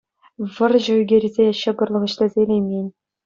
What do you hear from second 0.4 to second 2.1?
Вӑрҫӑ ӳкерсе ҫӑкӑрлӑх